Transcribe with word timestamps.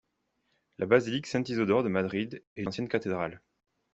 La 0.79 0.87
basilique 0.87 1.27
Saint-Isidore 1.27 1.83
de 1.83 1.89
Madrid 1.89 2.43
est 2.55 2.63
l'ancienne 2.63 2.89
cathédrale. 2.89 3.39